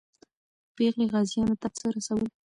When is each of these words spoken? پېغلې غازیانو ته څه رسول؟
پېغلې 0.75 1.05
غازیانو 1.11 1.55
ته 1.61 1.67
څه 1.77 1.85
رسول؟ 1.95 2.25